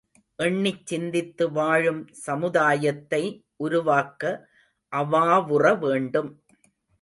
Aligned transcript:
எண்ணிச் 0.35 0.85
சிந்தித்து 0.85 1.51
வாழும் 1.51 2.07
சமுதாயத்தை 2.21 3.21
உருவாக்க 3.55 4.23
அவாவுறவேண்டும். 4.91 6.31